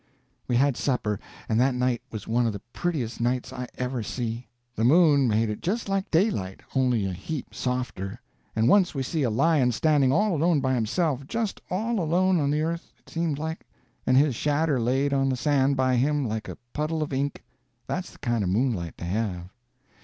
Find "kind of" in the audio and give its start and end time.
18.17-18.49